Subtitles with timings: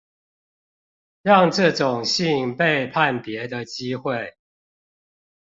[1.21, 4.35] 讓這種信被判別的機會